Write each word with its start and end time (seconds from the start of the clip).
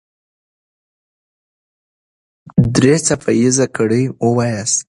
درې 2.75 2.95
څپه 3.05 3.31
ايزه 3.39 3.65
ګړې 3.75 4.03
وواياست. 4.23 4.79